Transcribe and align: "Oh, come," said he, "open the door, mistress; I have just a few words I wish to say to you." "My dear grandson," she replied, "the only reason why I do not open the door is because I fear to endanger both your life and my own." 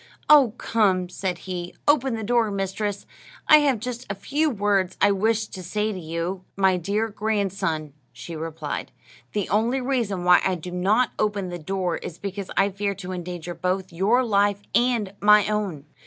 "Oh, 0.27 0.55
come," 0.57 1.09
said 1.09 1.37
he, 1.45 1.75
"open 1.87 2.15
the 2.15 2.23
door, 2.23 2.49
mistress; 2.49 3.05
I 3.47 3.57
have 3.59 3.79
just 3.79 4.07
a 4.11 4.15
few 4.15 4.49
words 4.49 4.97
I 4.99 5.11
wish 5.11 5.45
to 5.49 5.61
say 5.61 5.91
to 5.93 5.99
you." 5.99 6.43
"My 6.57 6.75
dear 6.75 7.07
grandson," 7.09 7.93
she 8.11 8.35
replied, 8.35 8.91
"the 9.33 9.47
only 9.49 9.79
reason 9.79 10.23
why 10.23 10.41
I 10.43 10.55
do 10.55 10.71
not 10.71 11.11
open 11.19 11.49
the 11.49 11.59
door 11.59 11.97
is 11.97 12.17
because 12.17 12.49
I 12.57 12.69
fear 12.71 12.95
to 12.95 13.11
endanger 13.11 13.53
both 13.53 13.93
your 13.93 14.23
life 14.23 14.63
and 14.73 15.13
my 15.21 15.47
own." 15.47 15.85